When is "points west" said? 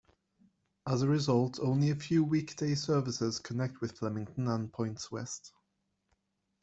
4.73-5.53